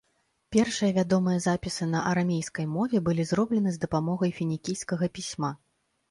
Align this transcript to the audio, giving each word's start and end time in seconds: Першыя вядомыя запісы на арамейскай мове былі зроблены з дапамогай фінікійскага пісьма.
Першыя 0.55 0.91
вядомыя 0.93 1.41
запісы 1.47 1.87
на 1.91 1.99
арамейскай 2.11 2.65
мове 2.77 3.01
былі 3.09 3.25
зроблены 3.33 3.69
з 3.75 3.83
дапамогай 3.83 4.31
фінікійскага 4.39 5.11
пісьма. 5.19 5.51